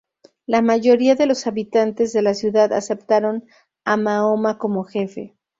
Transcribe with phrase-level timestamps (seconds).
[0.47, 3.45] La mayoría de los habitantes de la ciudad aceptaron
[3.85, 5.37] a Mahoma como jefe.